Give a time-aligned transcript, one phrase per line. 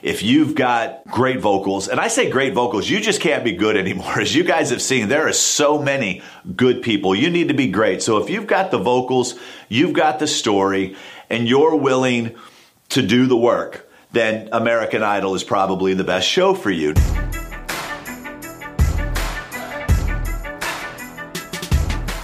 [0.00, 3.76] If you've got great vocals, and I say great vocals, you just can't be good
[3.84, 4.20] anymore.
[4.20, 6.22] As you guys have seen, there are so many
[6.54, 7.16] good people.
[7.16, 8.00] You need to be great.
[8.00, 9.34] So if you've got the vocals,
[9.68, 10.94] you've got the story,
[11.28, 12.36] and you're willing
[12.90, 16.94] to do the work, then American Idol is probably the best show for you.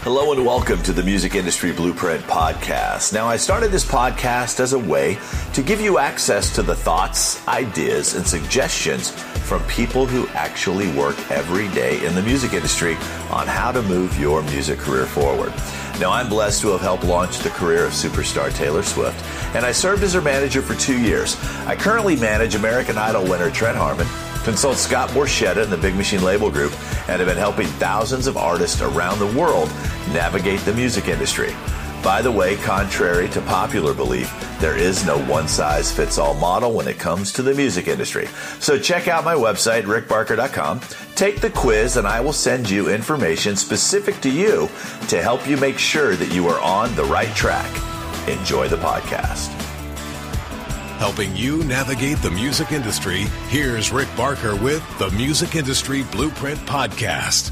[0.04, 3.14] Hello and welcome to the Music Industry Blueprint Podcast.
[3.14, 5.16] Now, I started this podcast as a way
[5.54, 9.12] to give you access to the thoughts, ideas, and suggestions
[9.48, 12.96] from people who actually work every day in the music industry
[13.30, 15.54] on how to move your music career forward.
[15.98, 19.24] Now, I'm blessed to have helped launch the career of superstar Taylor Swift,
[19.56, 21.42] and I served as her manager for two years.
[21.64, 24.06] I currently manage American Idol winner Trent Harmon
[24.44, 26.72] consult Scott Borchetta and the Big Machine Label Group,
[27.08, 29.68] and have been helping thousands of artists around the world
[30.12, 31.54] navigate the music industry.
[32.04, 34.30] By the way, contrary to popular belief,
[34.60, 38.26] there is no one size fits all model when it comes to the music industry.
[38.60, 40.80] So check out my website, rickbarker.com,
[41.14, 44.68] take the quiz, and I will send you information specific to you
[45.08, 47.70] to help you make sure that you are on the right track.
[48.28, 49.63] Enjoy the podcast.
[50.98, 57.50] Helping you navigate the music industry, here's Rick Barker with the Music Industry Blueprint Podcast.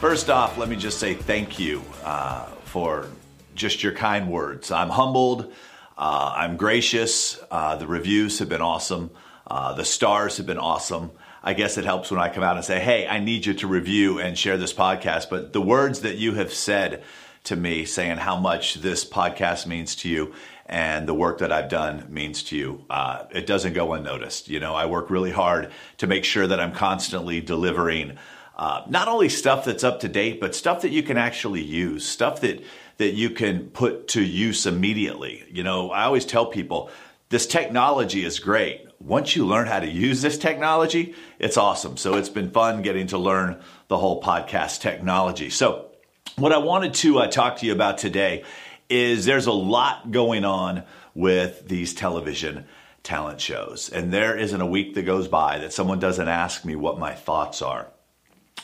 [0.00, 3.06] First off, let me just say thank you uh, for
[3.54, 4.70] just your kind words.
[4.70, 5.52] I'm humbled.
[5.96, 7.38] Uh, I'm gracious.
[7.50, 9.10] Uh, the reviews have been awesome.
[9.46, 11.10] Uh, the stars have been awesome.
[11.42, 13.66] I guess it helps when I come out and say, hey, I need you to
[13.66, 15.28] review and share this podcast.
[15.28, 17.02] But the words that you have said
[17.44, 20.34] to me, saying how much this podcast means to you
[20.66, 24.48] and the work that I've done means to you, uh, it doesn't go unnoticed.
[24.48, 28.18] You know, I work really hard to make sure that I'm constantly delivering
[28.56, 32.06] uh, not only stuff that's up to date, but stuff that you can actually use,
[32.06, 32.62] stuff that
[32.98, 35.42] that you can put to use immediately.
[35.50, 36.90] You know, I always tell people
[37.30, 38.86] this technology is great.
[39.00, 41.96] Once you learn how to use this technology, it's awesome.
[41.96, 45.48] So it's been fun getting to learn the whole podcast technology.
[45.48, 45.89] So
[46.36, 48.44] what I wanted to uh, talk to you about today
[48.88, 52.66] is there's a lot going on with these television
[53.02, 53.88] talent shows.
[53.88, 57.14] And there isn't a week that goes by that someone doesn't ask me what my
[57.14, 57.88] thoughts are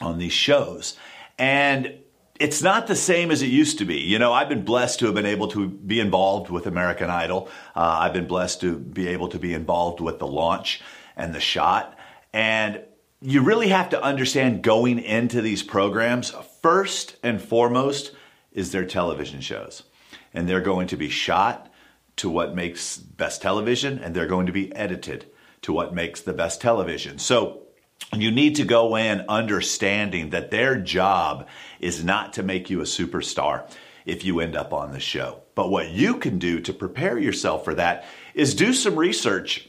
[0.00, 0.96] on these shows.
[1.38, 1.98] And
[2.38, 4.00] it's not the same as it used to be.
[4.00, 7.48] You know, I've been blessed to have been able to be involved with American Idol.
[7.74, 10.82] Uh, I've been blessed to be able to be involved with the launch
[11.16, 11.96] and the shot.
[12.32, 12.82] And
[13.26, 16.30] you really have to understand going into these programs,
[16.62, 18.12] first and foremost,
[18.52, 19.82] is their television shows.
[20.32, 21.68] And they're going to be shot
[22.18, 25.26] to what makes best television, and they're going to be edited
[25.62, 27.18] to what makes the best television.
[27.18, 27.62] So
[28.14, 31.48] you need to go in understanding that their job
[31.80, 33.68] is not to make you a superstar
[34.04, 35.42] if you end up on the show.
[35.56, 38.04] But what you can do to prepare yourself for that
[38.34, 39.68] is do some research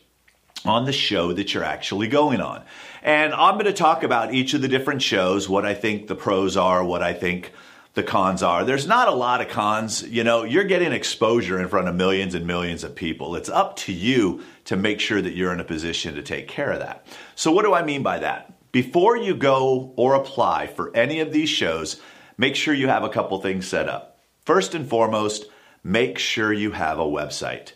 [0.68, 2.64] on the show that you're actually going on.
[3.02, 6.16] And I'm going to talk about each of the different shows, what I think the
[6.16, 7.54] pros are, what I think
[7.94, 8.64] the cons are.
[8.64, 10.04] There's not a lot of cons.
[10.04, 13.36] You know, you're getting exposure in front of millions and millions of people.
[13.36, 16.72] It's up to you to make sure that you're in a position to take care
[16.72, 17.08] of that.
[17.36, 18.54] So, what do I mean by that?
[18.72, 22.00] Before you go or apply for any of these shows,
[22.38, 24.20] make sure you have a couple things set up.
[24.46, 25.46] First and foremost,
[25.84, 27.72] make sure you have a website.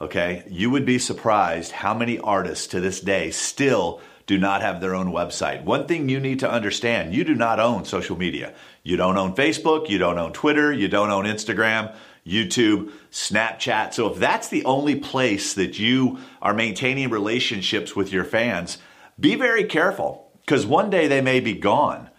[0.00, 0.44] Okay?
[0.48, 4.94] You would be surprised how many artists to this day still do not have their
[4.94, 5.64] own website.
[5.64, 8.52] One thing you need to understand you do not own social media.
[8.82, 11.94] You don't own Facebook, you don't own Twitter, you don't own Instagram,
[12.26, 13.94] YouTube, Snapchat.
[13.94, 18.78] So if that's the only place that you are maintaining relationships with your fans,
[19.18, 22.10] be very careful because one day they may be gone.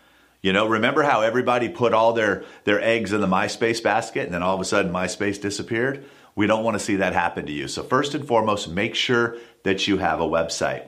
[0.42, 4.34] You know, remember how everybody put all their, their eggs in the MySpace basket and
[4.34, 6.06] then all of a sudden MySpace disappeared?
[6.38, 7.68] We don't want to see that happen to you.
[7.68, 10.86] So, first and foremost, make sure that you have a website.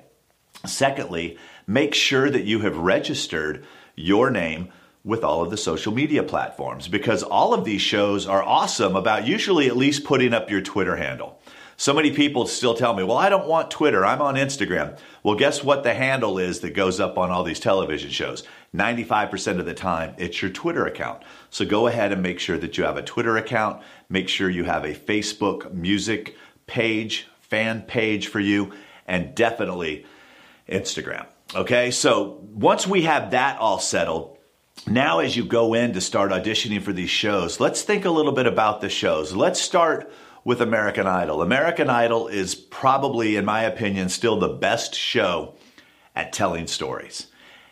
[0.68, 3.66] Secondly, make sure that you have registered
[3.96, 4.70] your name
[5.04, 9.26] with all of the social media platforms because all of these shows are awesome about
[9.26, 11.39] usually at least putting up your Twitter handle.
[11.80, 15.00] So many people still tell me, well, I don't want Twitter, I'm on Instagram.
[15.24, 18.44] Well, guess what the handle is that goes up on all these television shows?
[18.76, 21.24] 95% of the time, it's your Twitter account.
[21.50, 23.82] So go ahead and make sure that you have a Twitter account.
[24.10, 26.36] Make sure you have a Facebook music
[26.68, 28.74] page, fan page for you,
[29.08, 30.06] and definitely
[30.68, 31.28] Instagram.
[31.56, 34.38] Okay, so once we have that all settled,
[34.86, 38.34] now as you go in to start auditioning for these shows, let's think a little
[38.34, 39.34] bit about the shows.
[39.34, 40.12] Let's start
[40.44, 41.42] with American Idol.
[41.42, 45.56] American Idol is probably, in my opinion, still the best show
[46.16, 47.28] at telling stories.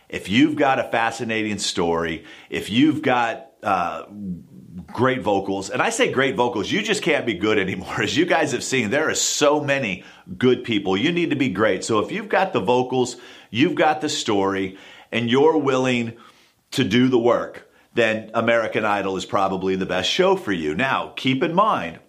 [0.10, 4.06] If you've got a fascinating story, if you've got uh,
[4.86, 5.70] great vocals.
[5.70, 8.02] And I say great vocals, you just can't be good anymore.
[8.02, 10.04] As you guys have seen, there are so many
[10.38, 10.96] good people.
[10.98, 11.84] You need to be great.
[11.84, 13.18] So if you've got the vocals,
[13.50, 14.78] you've got the story,
[15.12, 16.14] and you're willing
[16.72, 20.76] to do the work, then American Idol is probably the best show for you.
[20.76, 22.00] Now, keep in mind,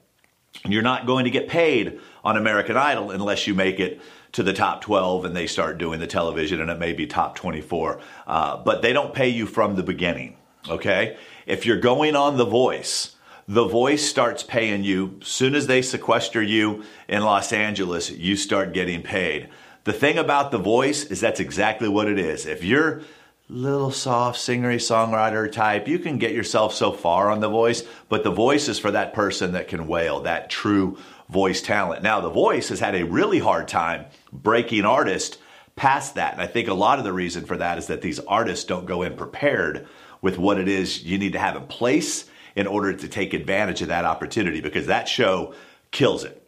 [0.66, 4.00] you're not going to get paid on American Idol unless you make it
[4.32, 7.34] to the top 12 and they start doing the television and it may be top
[7.36, 8.00] 24.
[8.26, 10.36] Uh, but they don't pay you from the beginning,
[10.68, 11.16] okay?
[11.46, 13.16] If you're going on The Voice,
[13.46, 15.18] The Voice starts paying you.
[15.22, 19.48] Soon as they sequester you in Los Angeles, you start getting paid.
[19.84, 22.44] The thing about The Voice is that's exactly what it is.
[22.44, 23.02] If you're
[23.48, 28.22] little soft singery songwriter type, you can get yourself so far on The Voice, but
[28.22, 30.98] The Voice is for that person that can wail, that true
[31.28, 32.02] voice talent.
[32.02, 35.38] Now, The Voice has had a really hard time breaking artists
[35.76, 36.34] past that.
[36.34, 38.86] And I think a lot of the reason for that is that these artists don't
[38.86, 39.86] go in prepared
[40.20, 43.80] with what it is you need to have in place in order to take advantage
[43.82, 45.54] of that opportunity because that show
[45.90, 46.42] kills it.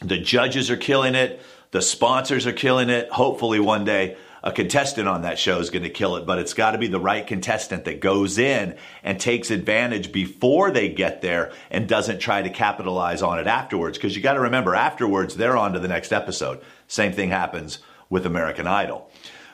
[0.00, 1.42] The judges are killing it,
[1.72, 3.10] the sponsors are killing it.
[3.10, 6.54] Hopefully, one day, a contestant on that show is going to kill it, but it's
[6.54, 11.20] got to be the right contestant that goes in and takes advantage before they get
[11.22, 13.98] there and doesn't try to capitalize on it afterwards.
[13.98, 16.60] Because you got to remember, afterwards, they're on to the next episode.
[16.86, 19.10] Same thing happens with American Idol.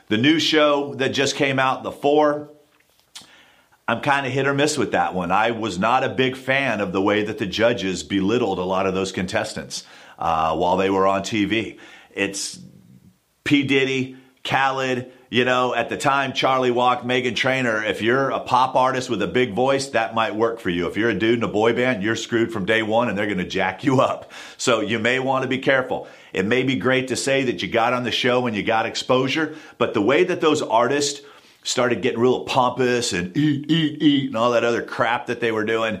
[0.07, 2.51] The new show that just came out, The Four,
[3.87, 5.31] I'm kind of hit or miss with that one.
[5.31, 8.87] I was not a big fan of the way that the judges belittled a lot
[8.87, 9.83] of those contestants
[10.17, 11.77] uh, while they were on TV.
[12.11, 12.59] It's
[13.43, 13.63] P.
[13.63, 17.83] Diddy, Khaled, you know, at the time, Charlie Walk, Meghan Trainor.
[17.83, 20.87] If you're a pop artist with a big voice, that might work for you.
[20.87, 23.25] If you're a dude in a boy band, you're screwed from day one and they're
[23.25, 24.31] going to jack you up.
[24.57, 26.07] So you may want to be careful.
[26.31, 28.85] It may be great to say that you got on the show and you got
[28.85, 31.21] exposure, but the way that those artists
[31.63, 35.51] started getting real pompous and eat, eat, eat, and all that other crap that they
[35.51, 35.99] were doing.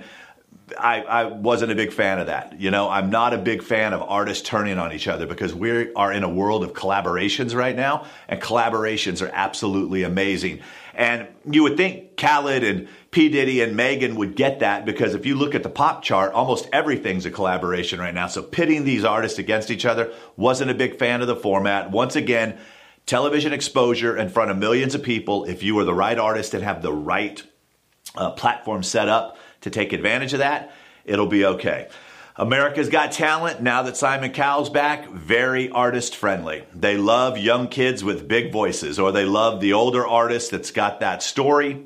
[0.79, 2.59] I, I, wasn't a big fan of that.
[2.59, 5.93] You know, I'm not a big fan of artists turning on each other because we
[5.93, 10.61] are in a world of collaborations right now, and collaborations are absolutely amazing.
[10.95, 13.29] And you would think Khaled and P.
[13.29, 16.67] Diddy and Meghan would get that because if you look at the pop chart, almost
[16.73, 18.27] everything's a collaboration right now.
[18.27, 21.91] So pitting these artists against each other wasn't a big fan of the format.
[21.91, 22.57] Once again,
[23.05, 26.63] television exposure in front of millions of people, if you are the right artist and
[26.63, 27.43] have the right
[28.15, 30.71] uh, platform set up to take advantage of that,
[31.05, 31.89] it'll be okay.
[32.37, 36.63] America's Got Talent, now that Simon Cowell's back, very artist friendly.
[36.75, 40.99] They love young kids with big voices, or they love the older artist that's got
[40.99, 41.83] that story.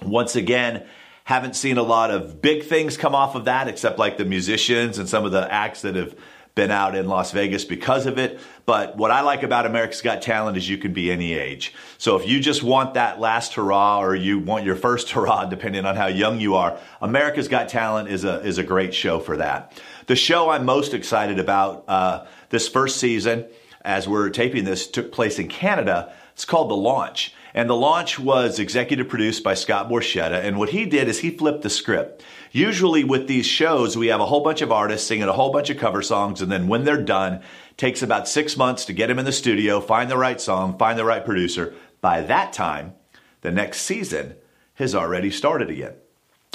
[0.00, 0.86] Once again,
[1.24, 4.98] haven't seen a lot of big things come off of that, except like the musicians
[4.98, 6.14] and some of the acts that have
[6.58, 8.40] been out in Las Vegas because of it.
[8.66, 11.72] But what I like about America's Got Talent is you can be any age.
[11.98, 15.84] So if you just want that last hurrah or you want your first hurrah, depending
[15.84, 19.36] on how young you are, America's Got Talent is a, is a great show for
[19.36, 19.80] that.
[20.06, 23.46] The show I'm most excited about uh, this first season,
[23.82, 26.12] as we're taping this, took place in Canada.
[26.32, 27.32] It's called The Launch.
[27.58, 30.44] And The Launch was executive produced by Scott Borchetta.
[30.44, 32.22] And what he did is he flipped the script.
[32.52, 35.68] Usually with these shows, we have a whole bunch of artists singing a whole bunch
[35.68, 37.42] of cover songs, and then when they're done,
[37.76, 40.96] takes about six months to get them in the studio, find the right song, find
[40.96, 41.74] the right producer.
[42.00, 42.94] By that time,
[43.40, 44.36] the next season
[44.74, 45.94] has already started again.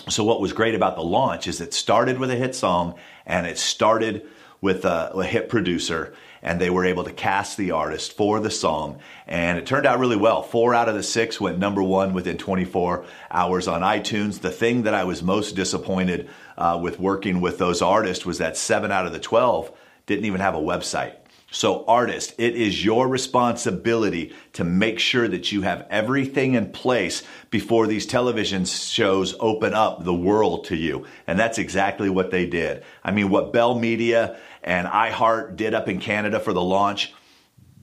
[0.08, 2.96] So what was great about the launch is it started with a hit song
[3.26, 4.26] and it started
[4.62, 8.52] with a, a hit producer and they were able to cast the artist for the
[8.52, 9.00] song.
[9.26, 10.44] And it turned out really well.
[10.44, 14.42] Four out of the six went number one within 24 hours on iTunes.
[14.42, 18.58] The thing that I was most disappointed uh, with working with those artists was that
[18.58, 19.72] seven out of the 12
[20.06, 21.16] didn't even have a website.
[21.54, 27.22] So, artist, it is your responsibility to make sure that you have everything in place
[27.52, 31.06] before these television shows open up the world to you.
[31.28, 32.84] And that's exactly what they did.
[33.04, 37.14] I mean, what Bell Media and iHeart did up in Canada for the launch,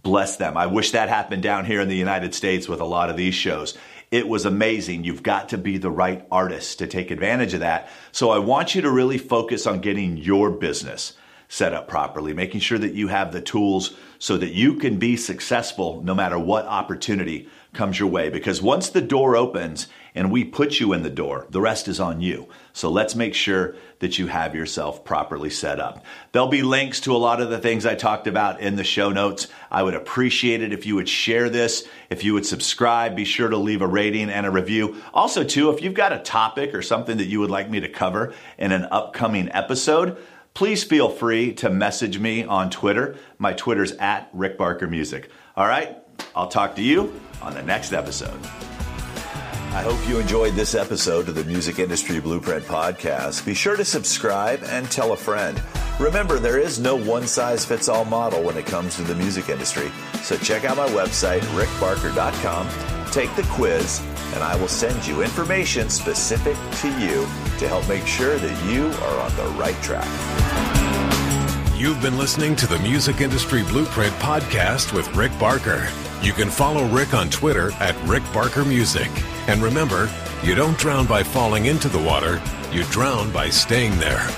[0.03, 0.57] bless them.
[0.57, 3.37] I wish that happened down here in the United States with a lot of these
[3.37, 3.79] shows.
[4.11, 5.05] It was amazing.
[5.05, 7.89] You've got to be the right artist to take advantage of that.
[8.11, 11.13] So, I want you to really focus on getting your business
[11.53, 15.17] set up properly, making sure that you have the tools so that you can be
[15.17, 18.31] successful no matter what opportunity comes your way.
[18.31, 21.99] Because once the door opens and we put you in the door, the rest is
[21.99, 22.49] on you.
[22.73, 26.05] So let's make sure that you have yourself properly set up.
[26.31, 29.11] There'll be links to a lot of the things I talked about in the show
[29.11, 29.49] notes.
[29.73, 33.49] I would appreciate it if you would share this, if you would subscribe, be sure
[33.49, 35.03] to leave a rating and a review.
[35.13, 37.89] Also, too, if you've got a topic or something that you would like me to
[37.89, 40.17] cover in an upcoming episode,
[40.55, 43.17] please feel free to message me on Twitter.
[43.39, 45.31] My Twitter's at Rick Barker Music.
[45.57, 45.97] All right,
[46.35, 48.41] I'll talk to you on the next episode.
[49.73, 53.47] I hope you enjoyed this episode of the Music Industry Blueprint Podcast.
[53.47, 55.63] Be sure to subscribe and tell a friend.
[56.01, 59.49] Remember, there is no one size fits all model when it comes to the music
[59.49, 59.93] industry.
[60.23, 62.69] So check out my website, rickbarker.com,
[63.13, 64.01] take the quiz,
[64.35, 67.27] and I will send you information specific to you
[67.59, 70.09] to help make sure that you are on the right track.
[71.77, 75.89] You've been listening to the Music Industry Blueprint Podcast with Rick Barker.
[76.23, 79.11] You can follow Rick on Twitter at Rick Barker Music.
[79.49, 80.11] And remember,
[80.43, 84.29] you don't drown by falling into the water, you drown by staying there.